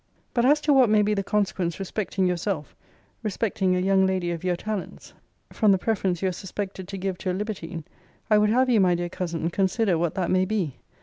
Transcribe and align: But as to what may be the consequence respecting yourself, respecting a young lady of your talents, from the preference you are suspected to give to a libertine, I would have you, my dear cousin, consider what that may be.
But 0.33 0.45
as 0.47 0.59
to 0.61 0.73
what 0.73 0.89
may 0.89 1.03
be 1.03 1.13
the 1.13 1.23
consequence 1.23 1.77
respecting 1.77 2.25
yourself, 2.25 2.75
respecting 3.21 3.75
a 3.75 3.79
young 3.79 4.07
lady 4.07 4.31
of 4.31 4.43
your 4.43 4.55
talents, 4.55 5.13
from 5.53 5.71
the 5.71 5.77
preference 5.77 6.23
you 6.23 6.29
are 6.29 6.31
suspected 6.31 6.87
to 6.87 6.97
give 6.97 7.19
to 7.19 7.31
a 7.31 7.37
libertine, 7.37 7.83
I 8.27 8.39
would 8.39 8.49
have 8.49 8.67
you, 8.67 8.79
my 8.79 8.95
dear 8.95 9.09
cousin, 9.09 9.51
consider 9.51 9.99
what 9.99 10.15
that 10.15 10.31
may 10.31 10.45
be. 10.45 10.73